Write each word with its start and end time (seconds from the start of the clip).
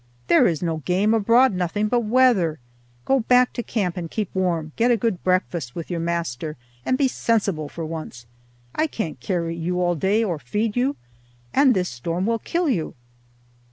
There 0.25 0.47
is 0.47 0.63
no 0.63 0.77
game 0.77 1.13
abroad, 1.13 1.53
nothing 1.53 1.87
but 1.87 1.99
weather. 1.99 2.57
Go 3.05 3.19
back 3.19 3.53
to 3.53 3.61
camp 3.61 3.95
and 3.97 4.09
keep 4.09 4.33
warm, 4.33 4.71
get 4.75 4.89
a 4.89 4.97
good 4.97 5.23
breakfast 5.23 5.75
with 5.75 5.91
your 5.91 5.99
master, 5.99 6.57
and 6.83 6.97
be 6.97 7.07
sensible 7.07 7.69
for 7.69 7.85
once. 7.85 8.25
I 8.73 8.87
can't 8.87 9.19
carry 9.19 9.55
you 9.55 9.79
all 9.79 9.93
day 9.93 10.23
or 10.23 10.39
feed 10.39 10.75
you, 10.75 10.95
and 11.53 11.75
this 11.75 11.87
storm 11.89 12.25
will 12.25 12.39
kill 12.39 12.67
you." 12.67 12.95